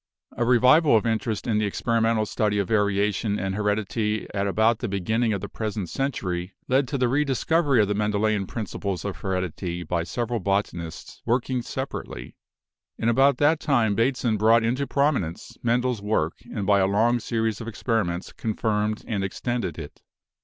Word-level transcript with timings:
A 0.35 0.43
revival 0.43 0.97
of 0.97 1.05
interest 1.05 1.45
in 1.45 1.59
the 1.59 1.67
ex 1.67 1.79
perimental 1.79 2.25
study 2.25 2.57
of 2.57 2.67
variation 2.69 3.37
and 3.37 3.53
heredity 3.53 4.25
at 4.33 4.47
about 4.47 4.79
the 4.79 4.87
beginning 4.87 5.31
of 5.31 5.41
the 5.41 5.47
present 5.47 5.89
century 5.89 6.55
led 6.67 6.87
to 6.87 6.97
the 6.97 7.07
rediscovery 7.07 7.79
of 7.79 7.87
the 7.87 7.93
Mendelian 7.93 8.47
principles 8.47 9.05
of 9.05 9.17
heredity 9.17 9.83
by 9.83 10.01
several 10.03 10.39
bota 10.39 10.75
nists 10.75 11.21
working 11.23 11.61
separately, 11.61 12.35
and 12.97 13.11
about 13.11 13.37
that 13.37 13.59
time 13.59 13.93
Bateson 13.93 14.39
252 14.39 14.39
BIOLOGY 14.39 14.39
"brought 14.39 14.67
into 14.67 14.91
prominence 14.91 15.55
Mendel's 15.61 16.01
work 16.01 16.33
and 16.51 16.65
by 16.65 16.79
a 16.79 16.87
long 16.87 17.19
series 17.19 17.61
of 17.61 17.67
experiments 17.67 18.33
confirmed 18.33 19.03
and 19.07 19.23
extended 19.23 19.77
it. 19.77 20.01